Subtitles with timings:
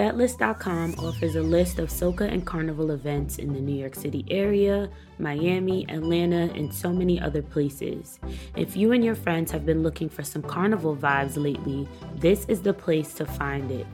[0.00, 4.88] FetList.com offers a list of Soca and Carnival events in the New York City area,
[5.18, 8.18] Miami, Atlanta, and so many other places.
[8.56, 11.86] If you and your friends have been looking for some carnival vibes lately,
[12.16, 13.86] this is the place to find it.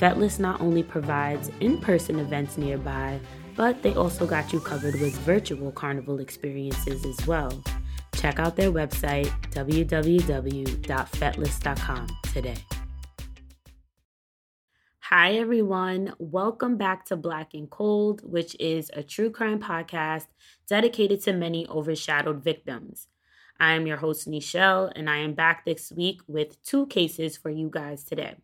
[0.00, 3.20] FetList not only provides in person events nearby,
[3.54, 7.62] but they also got you covered with virtual carnival experiences as well.
[8.16, 12.56] Check out their website, www.fetlist.com, today.
[15.10, 16.14] Hi, everyone.
[16.18, 20.24] Welcome back to Black and Cold, which is a true crime podcast
[20.66, 23.08] dedicated to many overshadowed victims.
[23.60, 27.50] I am your host, Nichelle, and I am back this week with two cases for
[27.50, 28.36] you guys today.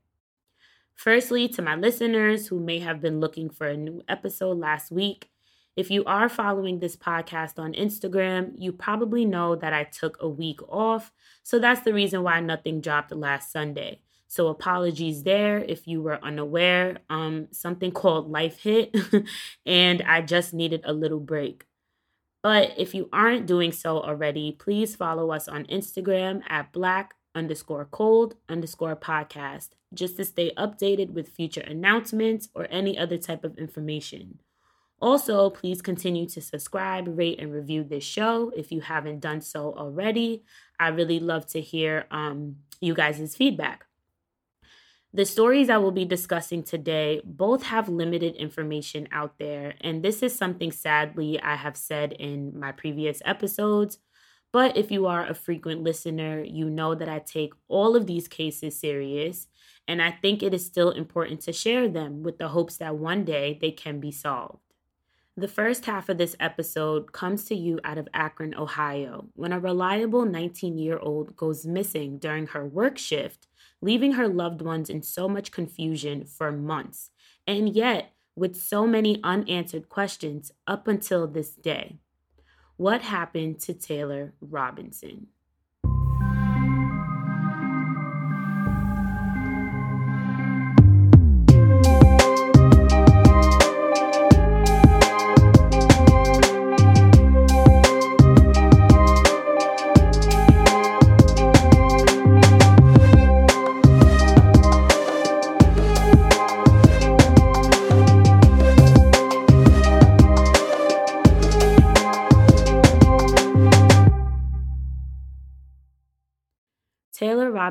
[0.95, 5.31] Firstly, to my listeners who may have been looking for a new episode last week,
[5.77, 10.29] if you are following this podcast on Instagram, you probably know that I took a
[10.29, 11.11] week off.
[11.43, 14.03] So that's the reason why nothing dropped last Sunday.
[14.31, 16.99] So apologies there if you were unaware.
[17.11, 18.95] Um, something called life hit,
[19.67, 21.65] and I just needed a little break.
[22.41, 27.87] But if you aren't doing so already, please follow us on Instagram at black underscore
[27.87, 33.59] cold underscore podcast just to stay updated with future announcements or any other type of
[33.59, 34.39] information.
[35.03, 39.75] Also, please continue to subscribe, rate, and review this show if you haven't done so
[39.77, 40.45] already.
[40.79, 43.87] I really love to hear um, you guys' feedback.
[45.13, 50.23] The stories I will be discussing today both have limited information out there, and this
[50.23, 53.99] is something sadly I have said in my previous episodes.
[54.53, 58.29] But if you are a frequent listener, you know that I take all of these
[58.29, 59.49] cases serious,
[59.89, 63.25] and I think it is still important to share them with the hopes that one
[63.25, 64.63] day they can be solved.
[65.37, 69.59] The first half of this episode comes to you out of Akron, Ohio, when a
[69.59, 73.49] reliable 19 year old goes missing during her work shift
[73.83, 77.11] leaving her loved ones in so much confusion for months,
[77.47, 81.99] and yet with so many unanswered questions up until this day.
[82.77, 85.29] What happened to Taylor Robinson?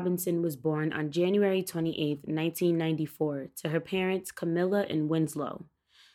[0.00, 5.66] Robinson was born on January 28, 1994, to her parents Camilla and Winslow.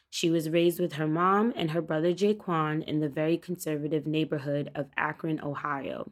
[0.10, 4.72] She was raised with her mom and her brother Jaquan in the very conservative neighborhood
[4.74, 6.12] of Akron, Ohio.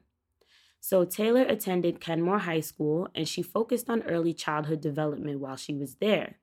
[0.81, 5.73] So Taylor attended Kenmore High School and she focused on early childhood development while she
[5.73, 6.35] was there.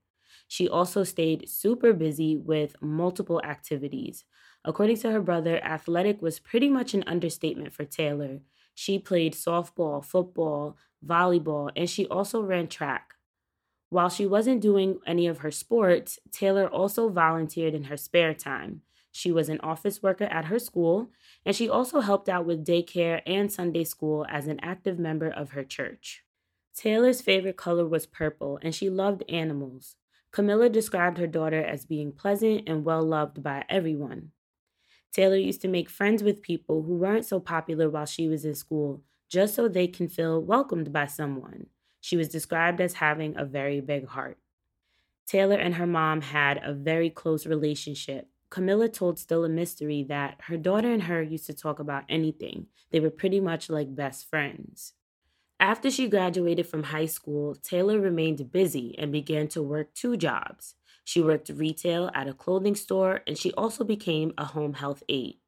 [0.49, 4.25] She also stayed super busy with multiple activities.
[4.65, 8.41] According to her brother, athletic was pretty much an understatement for Taylor,
[8.81, 13.15] she played softball, football, volleyball, and she also ran track.
[13.91, 18.81] While she wasn't doing any of her sports, Taylor also volunteered in her spare time.
[19.13, 21.11] She was an office worker at her school,
[21.45, 25.51] and she also helped out with daycare and Sunday school as an active member of
[25.51, 26.25] her church.
[26.75, 29.97] Taylor's favorite color was purple, and she loved animals.
[30.31, 34.31] Camilla described her daughter as being pleasant and well loved by everyone.
[35.13, 38.55] Taylor used to make friends with people who weren't so popular while she was in
[38.55, 41.67] school, just so they can feel welcomed by someone.
[42.01, 44.39] She was described as having a very big heart.
[45.27, 48.29] Taylor and her mom had a very close relationship.
[48.49, 52.67] Camilla told Still a Mystery that her daughter and her used to talk about anything.
[52.91, 54.95] They were pretty much like best friends.
[55.61, 60.75] After she graduated from high school, Taylor remained busy and began to work two jobs.
[61.11, 65.39] She worked retail at a clothing store and she also became a home health aide.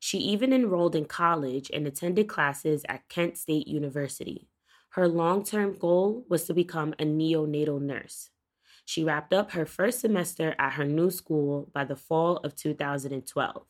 [0.00, 4.48] She even enrolled in college and attended classes at Kent State University.
[4.92, 8.30] Her long term goal was to become a neonatal nurse.
[8.86, 13.66] She wrapped up her first semester at her new school by the fall of 2012.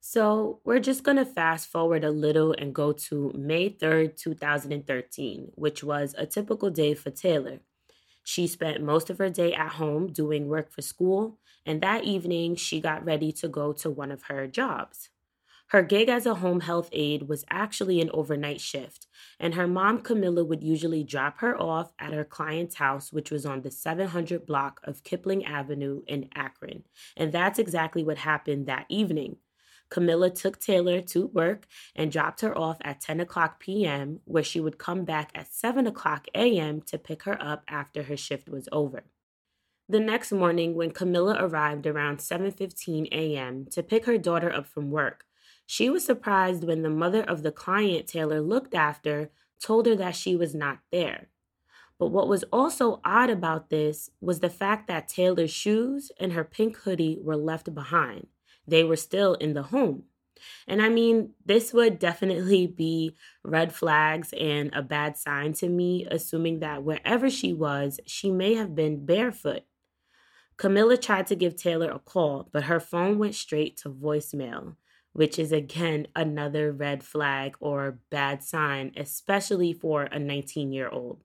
[0.00, 5.52] So, we're just going to fast forward a little and go to May 3rd, 2013,
[5.54, 7.60] which was a typical day for Taylor.
[8.28, 12.56] She spent most of her day at home doing work for school, and that evening
[12.56, 15.10] she got ready to go to one of her jobs.
[15.68, 19.06] Her gig as a home health aide was actually an overnight shift,
[19.38, 23.46] and her mom, Camilla, would usually drop her off at her client's house, which was
[23.46, 26.82] on the 700 block of Kipling Avenue in Akron.
[27.16, 29.36] And that's exactly what happened that evening.
[29.88, 34.60] Camilla took Taylor to work and dropped her off at 10 o'clock p.m., where she
[34.60, 36.80] would come back at 7 o'clock a.m.
[36.82, 39.04] to pick her up after her shift was over.
[39.88, 43.66] The next morning, when Camilla arrived around 7:15 a.m.
[43.66, 45.24] to pick her daughter up from work,
[45.64, 49.30] she was surprised when the mother of the client Taylor looked after
[49.60, 51.28] told her that she was not there.
[51.98, 56.44] But what was also odd about this was the fact that Taylor's shoes and her
[56.44, 58.26] pink hoodie were left behind.
[58.66, 60.04] They were still in the home.
[60.66, 66.06] And I mean, this would definitely be red flags and a bad sign to me,
[66.10, 69.62] assuming that wherever she was, she may have been barefoot.
[70.56, 74.76] Camilla tried to give Taylor a call, but her phone went straight to voicemail,
[75.12, 81.22] which is again another red flag or bad sign, especially for a 19 year old.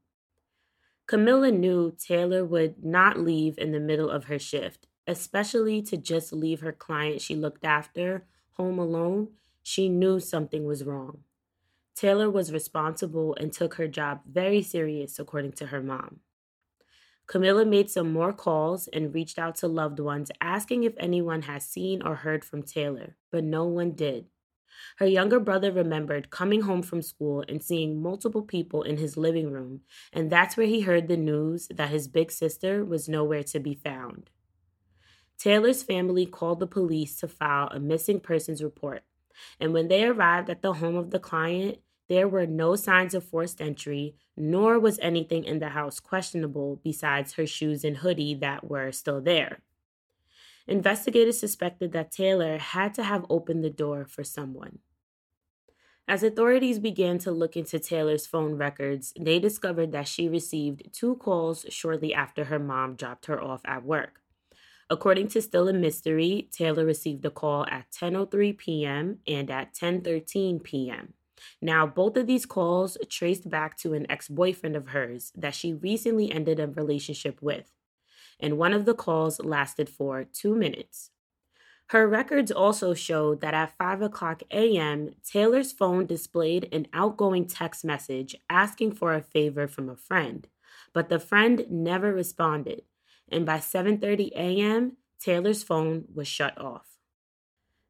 [1.08, 6.34] Camilla knew Taylor would not leave in the middle of her shift, especially to just
[6.34, 9.30] leave her client she looked after home alone.
[9.64, 11.20] She knew something was wrong.
[11.96, 16.22] Taylor was responsible and took her job very serious, according to her mom.
[17.28, 21.62] Camilla made some more calls and reached out to loved ones asking if anyone had
[21.62, 24.26] seen or heard from Taylor, but no one did.
[24.98, 29.52] Her younger brother remembered coming home from school and seeing multiple people in his living
[29.52, 29.82] room,
[30.12, 33.76] and that's where he heard the news that his big sister was nowhere to be
[33.76, 34.30] found.
[35.42, 39.02] Taylor's family called the police to file a missing persons report,
[39.60, 41.80] and when they arrived at the home of the client,
[42.10, 47.34] there were no signs of forced entry, nor was anything in the house questionable besides
[47.34, 49.62] her shoes and hoodie that were still there.
[50.68, 54.78] Investigators suspected that Taylor had to have opened the door for someone.
[56.08, 61.16] As authorities began to look into Taylor's phone records, they discovered that she received two
[61.16, 64.21] calls shortly after her mom dropped her off at work.
[64.92, 69.20] According to Still a Mystery, Taylor received a call at 10:03 p.m.
[69.26, 71.14] and at 10:13 p.m.
[71.62, 75.74] Now, both of these calls traced back to an ex boyfriend of hers that she
[75.74, 77.72] recently ended a relationship with,
[78.38, 81.12] and one of the calls lasted for two minutes.
[81.92, 87.86] Her records also showed that at 5 o'clock a.m., Taylor's phone displayed an outgoing text
[87.86, 90.50] message asking for a favor from a friend,
[90.92, 92.82] but the friend never responded,
[93.32, 96.98] and by 7:30 a.m., Taylor's phone was shut off.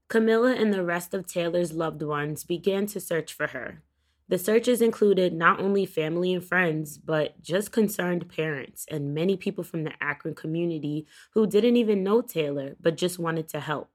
[0.07, 3.81] Camilla and the rest of Taylor's loved ones began to search for her.
[4.27, 9.63] The searches included not only family and friends, but just concerned parents and many people
[9.63, 13.89] from the Akron community who didn't even know Taylor but just wanted to help.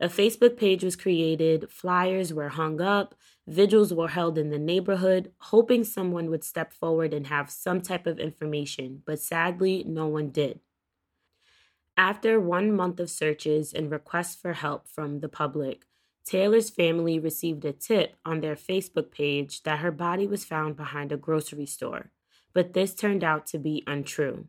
[0.00, 3.14] A Facebook page was created, flyers were hung up,
[3.48, 8.06] vigils were held in the neighborhood, hoping someone would step forward and have some type
[8.06, 10.60] of information, but sadly, no one did.
[11.96, 15.86] After one month of searches and requests for help from the public,
[16.24, 21.10] Taylor's family received a tip on their Facebook page that her body was found behind
[21.10, 22.10] a grocery store,
[22.52, 24.46] but this turned out to be untrue.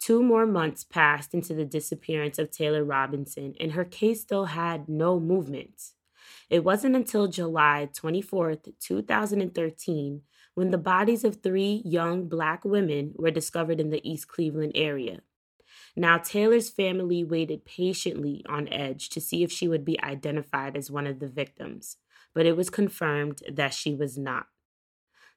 [0.00, 4.88] Two more months passed into the disappearance of Taylor Robinson, and her case still had
[4.88, 5.92] no movement.
[6.50, 10.22] It wasn't until July 24th, 2013,
[10.54, 15.20] when the bodies of three young black women were discovered in the East Cleveland area.
[15.96, 20.90] Now, Taylor's family waited patiently on edge to see if she would be identified as
[20.90, 21.96] one of the victims,
[22.34, 24.46] but it was confirmed that she was not.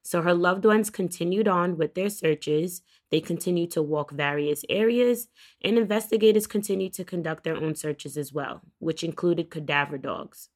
[0.02, 2.82] So her loved ones continued on with their searches.
[3.10, 5.28] They continued to walk various areas,
[5.62, 10.48] and investigators continued to conduct their own searches as well, which included cadaver dogs.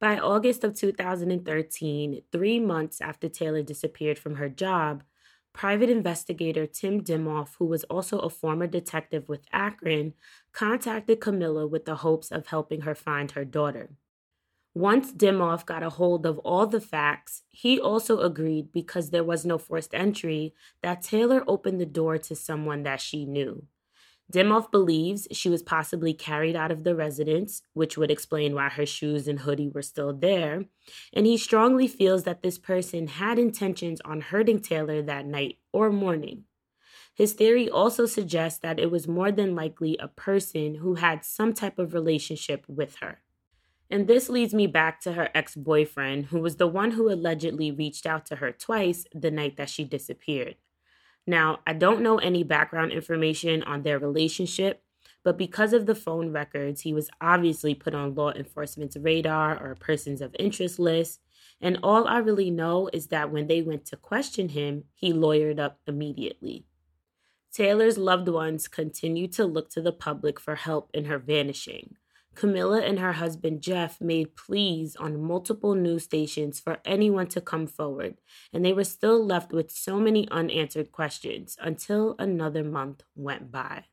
[0.00, 5.02] By August of 2013, three months after Taylor disappeared from her job,
[5.52, 10.14] Private investigator Tim Dimoff, who was also a former detective with Akron,
[10.52, 13.90] contacted Camilla with the hopes of helping her find her daughter.
[14.72, 19.44] Once Dimoff got a hold of all the facts, he also agreed because there was
[19.44, 23.66] no forced entry that Taylor opened the door to someone that she knew.
[24.30, 28.84] Dimoff believes she was possibly carried out of the residence, which would explain why her
[28.84, 30.66] shoes and hoodie were still there.
[31.14, 35.90] And he strongly feels that this person had intentions on hurting Taylor that night or
[35.90, 36.44] morning.
[37.14, 41.54] His theory also suggests that it was more than likely a person who had some
[41.54, 43.22] type of relationship with her.
[43.90, 47.70] And this leads me back to her ex boyfriend, who was the one who allegedly
[47.70, 50.56] reached out to her twice the night that she disappeared.
[51.28, 54.82] Now, I don't know any background information on their relationship,
[55.22, 59.74] but because of the phone records, he was obviously put on law enforcement's radar or
[59.74, 61.20] persons of interest list.
[61.60, 65.58] And all I really know is that when they went to question him, he lawyered
[65.58, 66.64] up immediately.
[67.52, 71.96] Taylor's loved ones continue to look to the public for help in her vanishing.
[72.38, 77.66] Camilla and her husband Jeff made pleas on multiple news stations for anyone to come
[77.66, 78.16] forward,
[78.52, 83.86] and they were still left with so many unanswered questions until another month went by.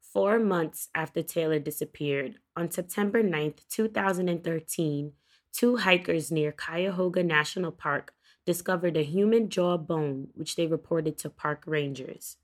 [0.00, 5.12] Four months after Taylor disappeared, on September 9th, 2013,
[5.52, 8.14] two hikers near Cuyahoga National Park
[8.46, 12.36] discovered a human jaw bone, which they reported to park rangers.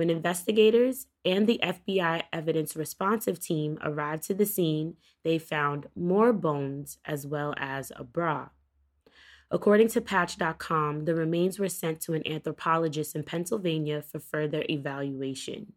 [0.00, 6.32] When investigators and the FBI evidence responsive team arrived to the scene, they found more
[6.32, 8.48] bones as well as a bra.
[9.50, 15.74] According to Patch.com, the remains were sent to an anthropologist in Pennsylvania for further evaluation.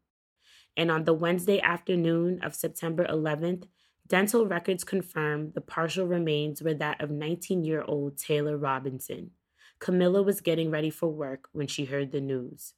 [0.77, 3.65] And on the Wednesday afternoon of September 11th,
[4.07, 9.31] dental records confirmed the partial remains were that of 19 year old Taylor Robinson.
[9.79, 12.73] Camilla was getting ready for work when she heard the news.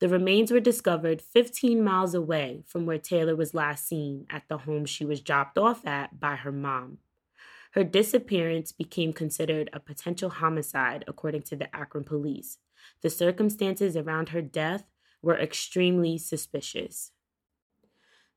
[0.00, 4.58] The remains were discovered 15 miles away from where Taylor was last seen at the
[4.58, 6.98] home she was dropped off at by her mom.
[7.72, 12.58] Her disappearance became considered a potential homicide, according to the Akron police.
[13.02, 14.84] The circumstances around her death
[15.20, 17.12] were extremely suspicious.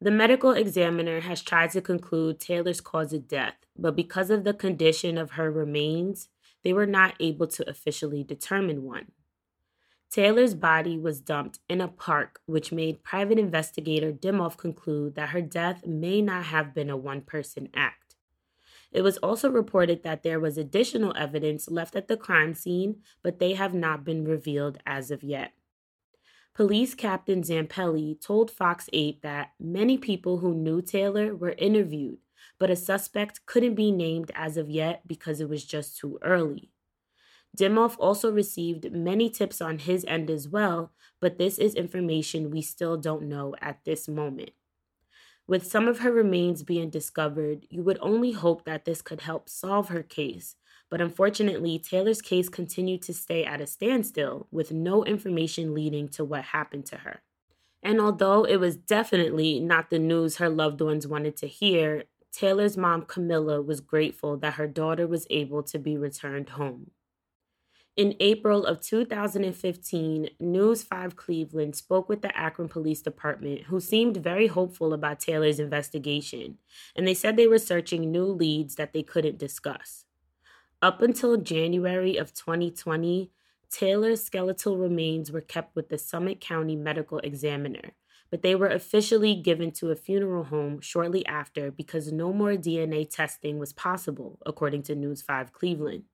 [0.02, 4.54] The medical examiner has tried to conclude Taylor's cause of death, but because of the
[4.54, 6.30] condition of her remains,
[6.64, 9.12] they were not able to officially determine one.
[10.12, 15.42] Taylor's body was dumped in a park, which made private investigator Dimoff conclude that her
[15.42, 18.16] death may not have been a one person act.
[18.92, 23.40] It was also reported that there was additional evidence left at the crime scene, but
[23.40, 25.54] they have not been revealed as of yet.
[26.54, 32.18] Police Captain Zampelli told Fox 8 that many people who knew Taylor were interviewed,
[32.60, 36.70] but a suspect couldn't be named as of yet because it was just too early.
[37.58, 42.62] Dimoff also received many tips on his end as well, but this is information we
[42.62, 44.52] still don't know at this moment.
[45.48, 49.50] With some of her remains being discovered, you would only hope that this could help
[49.50, 50.56] solve her case,
[50.90, 56.24] but unfortunately, Taylor's case continued to stay at a standstill with no information leading to
[56.24, 57.22] what happened to her.
[57.84, 62.78] And although it was definitely not the news her loved ones wanted to hear, Taylor's
[62.78, 66.92] mom, Camilla, was grateful that her daughter was able to be returned home.
[67.98, 74.16] In April of 2015, News 5 Cleveland spoke with the Akron Police Department, who seemed
[74.16, 76.58] very hopeful about Taylor's investigation,
[76.96, 80.06] and they said they were searching new leads that they couldn't discuss.
[80.82, 83.30] Up until January of 2020,
[83.70, 87.92] Taylor's skeletal remains were kept with the Summit County Medical Examiner,
[88.30, 93.10] but they were officially given to a funeral home shortly after because no more DNA
[93.10, 96.06] testing was possible, according to News 5 Cleveland.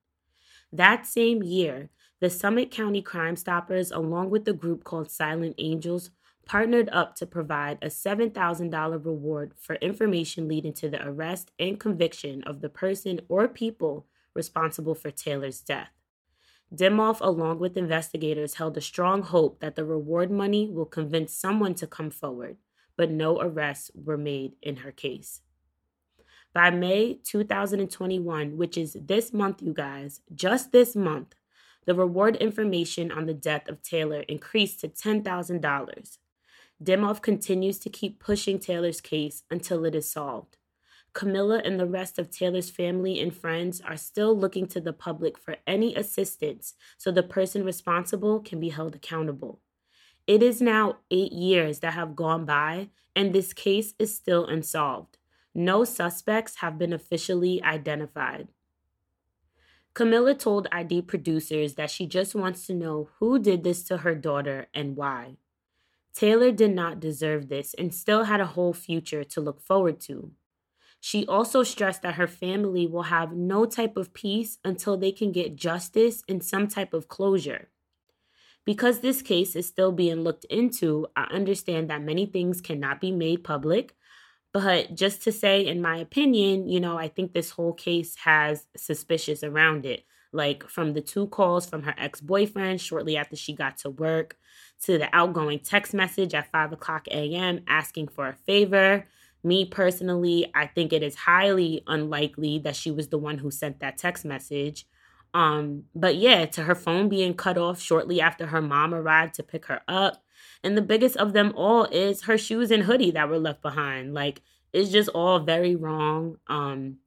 [0.72, 6.10] That same year, the Summit County Crime Stoppers, along with the group called Silent Angels,
[6.46, 12.44] partnered up to provide a $7,000 reward for information leading to the arrest and conviction
[12.44, 15.90] of the person or people responsible for Taylor's death.
[16.74, 21.76] Dimoff, along with investigators, held a strong hope that the reward money will convince someone
[21.76, 22.58] to come forward,
[22.98, 25.42] but no arrests were made in her case.
[26.58, 31.36] By May 2021, which is this month, you guys, just this month,
[31.86, 36.18] the reward information on the death of Taylor increased to $10,000.
[36.84, 40.58] Dimoff continues to keep pushing Taylor's case until it is solved.
[41.14, 45.38] Camilla and the rest of Taylor's family and friends are still looking to the public
[45.38, 49.60] for any assistance so the person responsible can be held accountable.
[50.26, 55.20] It is now eight years that have gone by, and this case is still unsolved.
[55.60, 58.50] No suspects have been officially identified.
[59.96, 64.14] Camilla told ID producers that she just wants to know who did this to her
[64.14, 65.38] daughter and why.
[66.14, 70.30] Taylor did not deserve this and still had a whole future to look forward to.
[71.00, 75.32] She also stressed that her family will have no type of peace until they can
[75.32, 77.70] get justice and some type of closure.
[78.64, 83.12] Because this case is still being looked into, I understand that many things cannot be
[83.12, 83.96] made public,
[84.54, 88.66] but just to say, in my opinion, you know, I think this whole case has
[88.76, 90.04] suspicious around it.
[90.34, 94.38] Like from the two calls from her ex boyfriend shortly after she got to work,
[94.84, 97.62] to the outgoing text message at 5 o'clock a.m.
[97.68, 99.08] asking for a favor.
[99.44, 103.80] Me personally, I think it is highly unlikely that she was the one who sent
[103.80, 104.86] that text message.
[105.34, 109.44] Um, but yeah, to her phone being cut off shortly after her mom arrived to
[109.44, 110.24] pick her up,
[110.68, 114.14] and the biggest of them all is her shoes and hoodie that were left behind.
[114.14, 114.42] Like
[114.74, 116.40] it's just all very wrong.
[116.48, 116.98] Um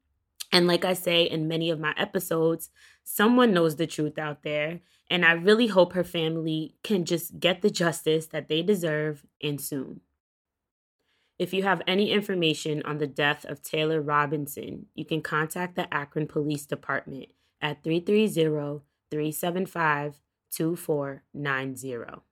[0.50, 2.70] and like I say in many of my episodes,
[3.04, 4.80] someone knows the truth out there.
[5.10, 9.60] And I really hope her family can just get the justice that they deserve and
[9.60, 10.00] soon.
[11.38, 15.92] If you have any information on the death of Taylor Robinson, you can contact the
[15.92, 17.26] Akron Police Department
[17.60, 20.18] at 330 375
[20.50, 22.22] 2490.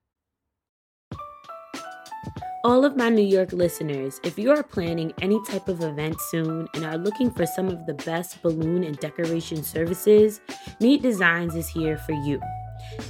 [2.64, 6.66] All of my New York listeners, if you are planning any type of event soon
[6.74, 10.40] and are looking for some of the best balloon and decoration services,
[10.80, 12.40] Neat Designs is here for you.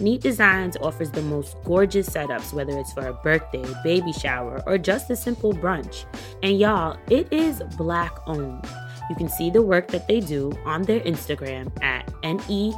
[0.00, 4.76] Neat Designs offers the most gorgeous setups, whether it's for a birthday, baby shower, or
[4.76, 6.04] just a simple brunch.
[6.42, 8.66] And y'all, it is black owned.
[9.08, 12.74] You can see the work that they do on their Instagram at NEAT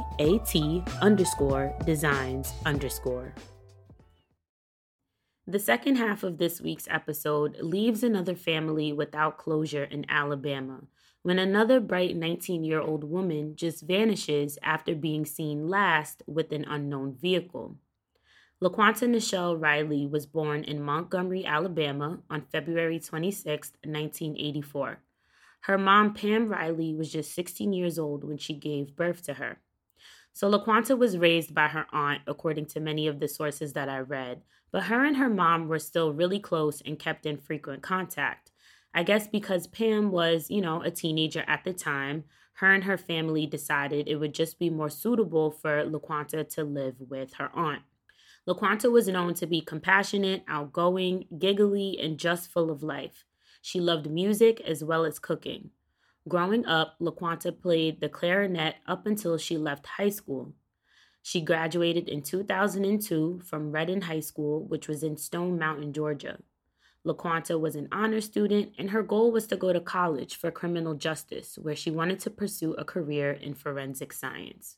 [1.01, 3.33] underscore designs underscore.
[5.47, 10.81] The second half of this week's episode leaves another family without closure in Alabama
[11.23, 16.65] when another bright 19 year old woman just vanishes after being seen last with an
[16.67, 17.75] unknown vehicle.
[18.61, 24.99] LaQuanta Nichelle Riley was born in Montgomery, Alabama on February 26, 1984.
[25.61, 29.57] Her mom, Pam Riley, was just 16 years old when she gave birth to her.
[30.33, 33.99] So LaQuanta was raised by her aunt, according to many of the sources that I
[33.99, 38.51] read, but her and her mom were still really close and kept in frequent contact.
[38.93, 42.25] I guess because Pam was, you know, a teenager at the time,
[42.55, 46.95] her and her family decided it would just be more suitable for LaQuanta to live
[46.99, 47.81] with her aunt.
[48.47, 53.23] LaQuanta was known to be compassionate, outgoing, giggly, and just full of life.
[53.61, 55.69] She loved music as well as cooking.
[56.27, 60.53] Growing up, LaQuanta played the clarinet up until she left high school.
[61.21, 66.39] She graduated in 2002 from Redan High School, which was in Stone Mountain, Georgia.
[67.05, 70.93] LaQuanta was an honor student, and her goal was to go to college for criminal
[70.93, 74.77] justice, where she wanted to pursue a career in forensic science.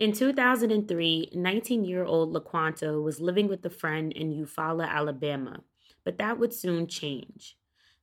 [0.00, 5.60] In 2003, 19 year old LaQuanta was living with a friend in Eufaula, Alabama,
[6.04, 7.56] but that would soon change.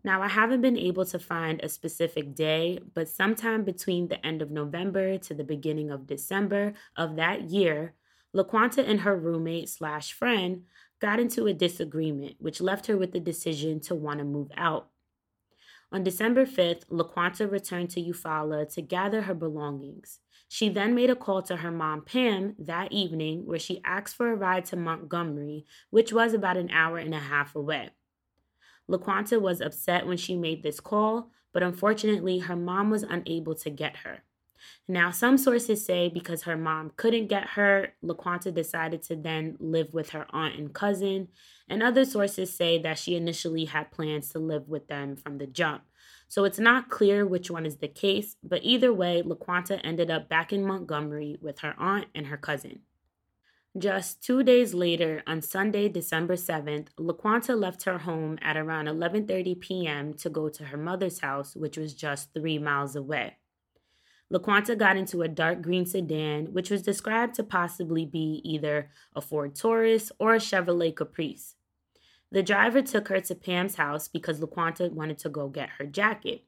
[0.04, 4.42] Now, I haven't been able to find a specific day, but sometime between the end
[4.42, 7.94] of November to the beginning of December of that year,
[8.36, 10.64] LaQuanta and her roommate slash friend
[11.00, 14.88] got into a disagreement, which left her with the decision to want to move out.
[15.92, 20.20] On December 5th, LaQuanta returned to Eufaula to gather her belongings.
[20.48, 24.32] She then made a call to her mom, Pam, that evening, where she asked for
[24.32, 27.90] a ride to Montgomery, which was about an hour and a half away.
[28.90, 33.70] LaQuanta was upset when she made this call, but unfortunately, her mom was unable to
[33.70, 34.24] get her.
[34.88, 39.94] Now, some sources say because her mom couldn't get her, LaQuanta decided to then live
[39.94, 41.30] with her aunt and cousin.
[41.68, 45.48] And other sources say that she initially had plans to live with them from the
[45.48, 45.84] jump.
[46.28, 50.30] So it's not clear which one is the case, but either way, LaQuanta ended up
[50.30, 52.82] back in Montgomery with her aunt and her cousin.
[53.78, 59.62] Just two days later, on Sunday, December 7th, LaQuanta left her home at around 11:30
[59.62, 60.14] p.m.
[60.16, 63.38] to go to her mother's house, which was just three miles away.
[64.32, 69.22] LaQuanta got into a dark green sedan, which was described to possibly be either a
[69.22, 71.56] Ford Taurus or a Chevrolet Caprice.
[72.30, 76.44] The driver took her to Pam's house because LaQuanta wanted to go get her jacket.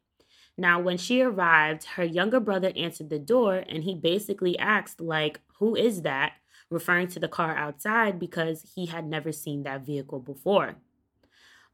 [0.57, 5.39] Now, when she arrived, her younger brother answered the door and he basically asked, like,
[5.59, 6.33] who is that?
[6.73, 10.77] Referring to the car outside because he had never seen that vehicle before.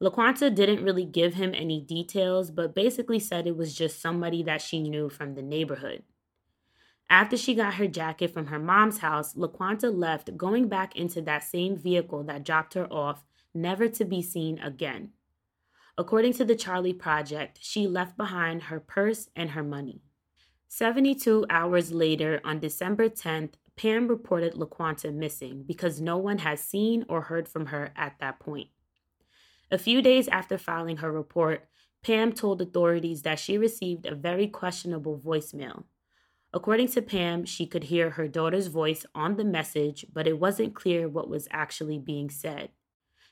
[0.01, 4.61] LaQuanta didn't really give him any details, but basically said it was just somebody that
[4.61, 6.03] she knew from the neighborhood.
[7.09, 11.43] After she got her jacket from her mom's house, LaQuanta left, going back into that
[11.43, 15.11] same vehicle that dropped her off, never to be seen again.
[15.97, 20.01] According to the Charley Project, she left behind her purse and her money.
[20.67, 27.05] 72 hours later, on December 10th, Pam reported LaQuanta missing because no one has seen
[27.07, 28.67] or heard from her at that point.
[29.71, 31.65] A few days after filing her report,
[32.03, 35.85] Pam told authorities that she received a very questionable voicemail.
[36.51, 40.75] According to Pam, she could hear her daughter's voice on the message, but it wasn't
[40.75, 42.71] clear what was actually being said.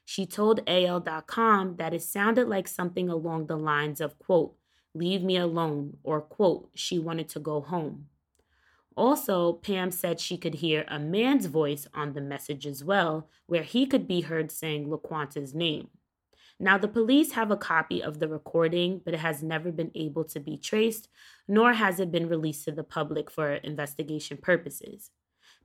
[0.05, 4.55] She told AL.com that it sounded like something along the lines of, quote,
[4.93, 8.05] leave me alone, or, quote, she wanted to go home.
[8.97, 13.61] Also, Pam said she could hear a man's voice on the message as well, where
[13.61, 15.89] he could be heard saying LaQuanta's name.
[16.59, 20.23] Now, the police have a copy of the recording, but it has never been able
[20.25, 21.09] to be traced,
[21.47, 25.11] nor has it been released to the public for investigation purposes.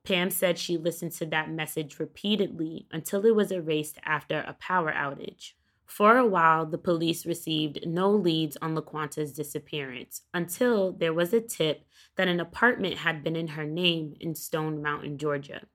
[0.05, 4.93] Pam said she listened to that message repeatedly until it was erased after a power
[4.93, 5.53] outage.
[5.93, 11.41] For a while, the police received no leads on LaQuanta's disappearance until there was a
[11.43, 11.85] tip
[12.17, 15.67] that an apartment had been in her name in Stone Mountain, Georgia.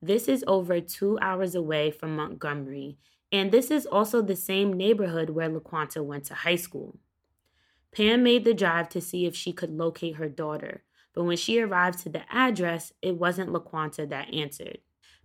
[0.00, 2.96] This is over two hours away from Montgomery,
[3.30, 6.98] and this is also the same neighborhood where LaQuanta went to high school.
[7.94, 11.60] Pam made the drive to see if she could locate her daughter, but when she
[11.60, 14.78] arrived to the address, it wasn't LaQuanta that answered.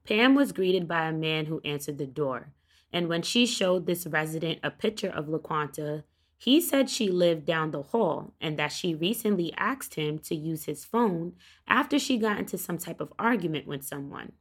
[0.03, 2.51] Pam was greeted by a man who answered the door,
[2.91, 6.03] and when she showed this resident a picture of LaQuanta,
[6.37, 10.65] he said she lived down the hall and that she recently asked him to use
[10.65, 11.33] his phone
[11.67, 14.33] after she got into some type of argument with someone.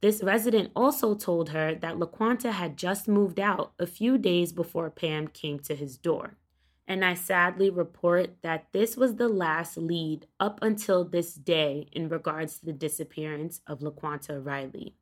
[0.00, 4.90] This resident also told her that LaQuanta had just moved out a few days before
[4.90, 6.38] Pam came to his door.
[6.88, 12.08] And I sadly report that this was the last lead up until this day in
[12.08, 14.96] regards to the disappearance of LaQuanta Riley.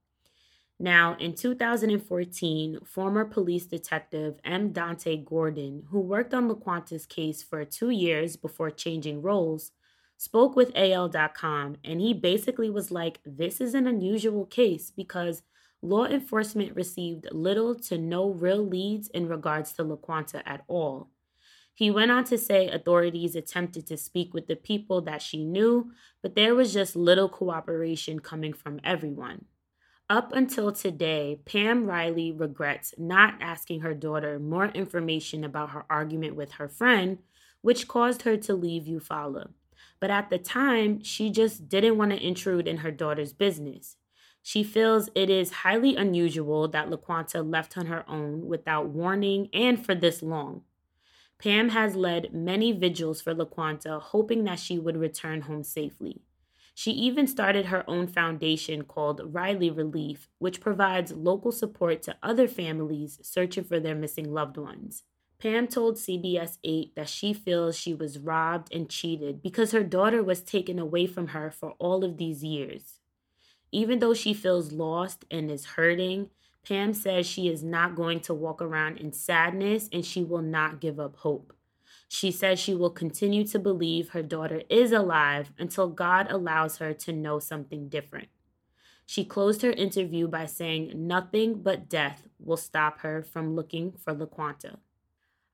[0.83, 4.73] Now, in 2014, former police detective M.
[4.73, 9.73] Dante Gordon, who worked on LaQuanta's case for two years before changing roles,
[10.16, 15.43] spoke with AL.com and he basically was like, This is an unusual case because
[15.83, 21.11] law enforcement received little to no real leads in regards to LaQuanta at all.
[21.75, 25.93] He went on to say authorities attempted to speak with the people that she knew,
[26.23, 29.45] but there was just little cooperation coming from everyone.
[30.11, 36.35] Up until today, Pam Riley regrets not asking her daughter more information about her argument
[36.35, 37.18] with her friend,
[37.61, 39.51] which caused her to leave Eufaula.
[40.01, 43.99] But at the time, she just didn't want to intrude in her daughter's business.
[44.42, 49.87] She feels it is highly unusual that LaQuanta left on her own without warning and
[49.87, 50.62] for this long.
[51.38, 56.20] Pam has led many vigils for LaQuanta, hoping that she would return home safely.
[56.81, 62.49] She even started her own foundation called Riley Relief, which provides local support to other
[62.49, 65.03] families searching for their missing loved ones.
[65.38, 70.23] Pam told CBS 8 that she feels she was robbed and cheated because her daughter
[70.23, 73.01] was taken away from her for all of these years.
[73.71, 76.31] Even though she feels lost and is hurting,
[76.66, 80.81] Pam says she is not going to walk around in sadness and she will not
[80.81, 81.53] give up hope.
[82.12, 86.92] She says she will continue to believe her daughter is alive until God allows her
[86.92, 88.27] to know something different.
[89.07, 94.12] She closed her interview by saying nothing but death will stop her from looking for
[94.12, 94.79] LaQuanta.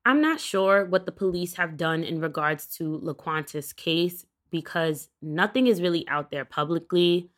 [0.03, 5.67] I'm not sure what the police have done in regards to LaQuanta's case because nothing
[5.67, 7.29] is really out there publicly.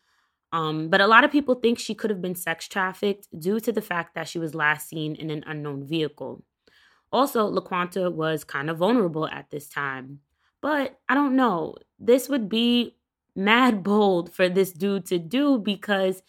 [0.54, 3.74] Um, but a lot of people think she could have been sex trafficked due to
[3.74, 6.42] the fact that she was last seen in an unknown vehicle.
[7.12, 10.20] Also, LaQuanta was kind of vulnerable at this time.
[10.62, 11.76] But I don't know.
[11.98, 12.96] This would be
[13.36, 16.22] mad bold for this dude to do because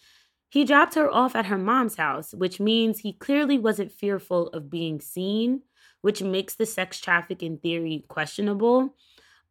[0.49, 4.69] he dropped her off at her mom's house, which means he clearly wasn't fearful of
[4.69, 5.61] being seen
[6.01, 8.95] which makes the sex trafficking theory questionable.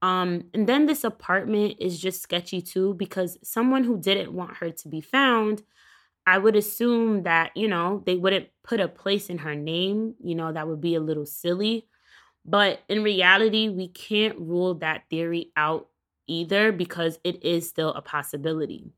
[0.02, 4.70] Um, and then this apartment is just sketchy too because someone who didn't want her
[4.70, 5.62] to be found,
[6.26, 10.14] I would assume that, you know, they wouldn't put a place in her name.
[10.22, 11.86] You know, that would be a little silly.
[12.44, 15.88] But in reality, we can't rule that theory out
[16.26, 18.92] either because it is still a possibility.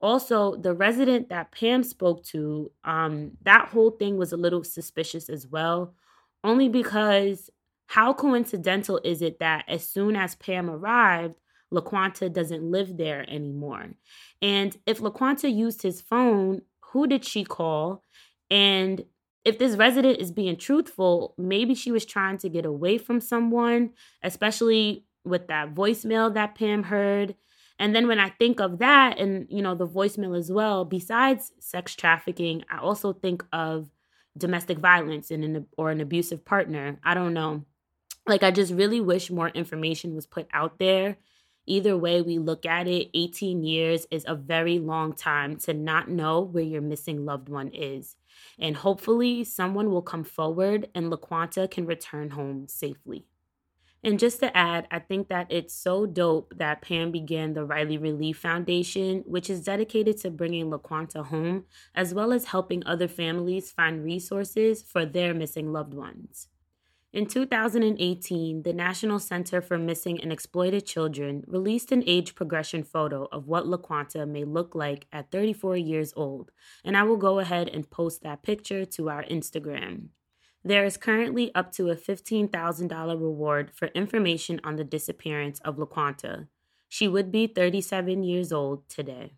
[0.00, 5.28] Also, the resident that Pam spoke to, um, that whole thing was a little suspicious
[5.28, 5.94] as well
[6.44, 7.50] only because
[7.86, 11.34] how coincidental is it that as soon as Pam arrived,
[11.72, 13.90] LaQuanta doesn't live there anymore?
[14.40, 18.02] And if LaQuanta used his phone, who did she call?
[18.50, 19.04] And
[19.44, 23.90] if this resident is being truthful, maybe she was trying to get away from someone,
[24.22, 27.34] especially with that voicemail that Pam heard.
[27.78, 31.52] And then when I think of that and, you know, the voicemail as well, besides
[31.60, 33.88] sex trafficking, I also think of
[34.36, 36.98] domestic violence in an or an abusive partner.
[37.04, 37.64] I don't know.
[38.26, 41.16] Like I just really wish more information was put out there.
[41.68, 46.08] Either way we look at it, 18 years is a very long time to not
[46.08, 48.16] know where your missing loved one is.
[48.58, 53.26] And hopefully someone will come forward and LaQuanta can return home safely.
[54.02, 57.98] And just to add, I think that it's so dope that Pam began the Riley
[57.98, 63.72] Relief Foundation, which is dedicated to bringing LaQuanta home, as well as helping other families
[63.72, 66.48] find resources for their missing loved ones.
[67.18, 73.26] In 2018, the National Center for Missing and Exploited Children released an age progression photo
[73.32, 76.52] of what LaQuanta may look like at 34 years old,
[76.84, 80.10] and I will go ahead and post that picture to our Instagram.
[80.62, 86.46] There is currently up to a $15,000 reward for information on the disappearance of LaQuanta.
[86.88, 89.32] She would be 37 years old today.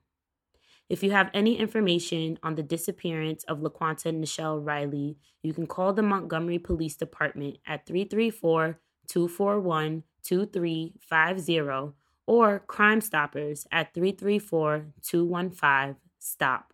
[0.91, 5.93] If you have any information on the disappearance of LaQuanta Nichelle Riley, you can call
[5.93, 11.95] the Montgomery Police Department at 334 241 2350
[12.27, 16.73] or Crime Stoppers at 334 215 STOP.